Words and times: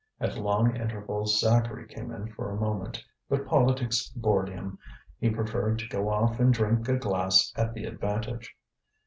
At 0.19 0.35
long 0.35 0.75
intervals 0.75 1.39
Zacharie 1.39 1.87
came 1.87 2.09
in 2.11 2.29
for 2.33 2.49
a 2.49 2.55
moment; 2.59 3.05
but 3.29 3.45
politics 3.45 4.09
bored 4.09 4.49
him, 4.49 4.79
he 5.19 5.29
preferred 5.29 5.77
to 5.77 5.87
go 5.89 6.09
off 6.09 6.39
and 6.39 6.51
drink 6.51 6.89
a 6.89 6.97
glass 6.97 7.53
at 7.55 7.75
the 7.75 7.85
Avantage. 7.85 8.57